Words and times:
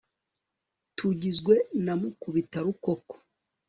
tugizwe 0.97 1.55
na 1.83 1.93
mukubita 1.99 2.57
rukoko 2.65 3.13